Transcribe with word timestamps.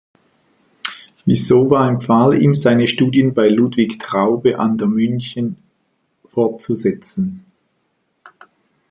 Wissowa 1.27 1.87
empfahl 1.87 2.33
ihm, 2.41 2.55
seine 2.55 2.87
Studien 2.87 3.35
bei 3.35 3.49
Ludwig 3.49 3.99
Traube 3.99 4.57
an 4.57 4.75
der 4.79 4.87
München 4.87 5.57
fortzusetzen. 6.31 7.45